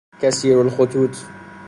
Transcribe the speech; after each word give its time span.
کثیر 0.21 0.57
الخطوط 0.57 1.17